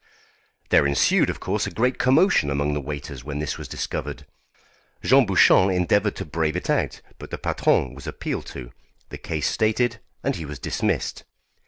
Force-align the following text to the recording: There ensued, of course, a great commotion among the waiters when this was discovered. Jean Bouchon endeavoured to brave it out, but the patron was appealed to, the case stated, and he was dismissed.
There 0.69 0.87
ensued, 0.87 1.29
of 1.29 1.39
course, 1.39 1.67
a 1.67 1.69
great 1.69 1.99
commotion 1.99 2.49
among 2.49 2.73
the 2.73 2.81
waiters 2.81 3.23
when 3.23 3.37
this 3.37 3.59
was 3.59 3.67
discovered. 3.67 4.25
Jean 5.03 5.27
Bouchon 5.27 5.69
endeavoured 5.69 6.15
to 6.15 6.25
brave 6.25 6.55
it 6.55 6.71
out, 6.71 7.01
but 7.19 7.29
the 7.29 7.37
patron 7.37 7.93
was 7.93 8.07
appealed 8.07 8.47
to, 8.47 8.71
the 9.09 9.19
case 9.19 9.45
stated, 9.47 9.99
and 10.23 10.37
he 10.37 10.43
was 10.45 10.57
dismissed. 10.57 11.23